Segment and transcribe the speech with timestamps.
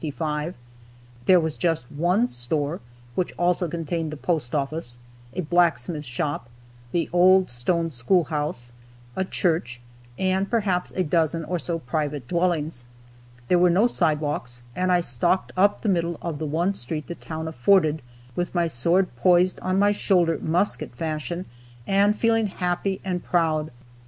[1.27, 2.79] There was just one store,
[3.13, 4.97] (which also contained the post office,)
[5.35, 6.49] a blacksmith shop,
[6.91, 8.71] the old "Stone school house,"
[9.15, 9.79] a church,
[10.17, 12.85] and perhaps a dozen or so private dwellings.
[13.47, 17.13] There were no sidewalks, and I stalked up the middle of the one street the
[17.13, 18.01] town afforded,
[18.35, 21.45] with my sword poised on my shoulder, musket fashion,
[21.85, 23.69] and feeling happy and proud.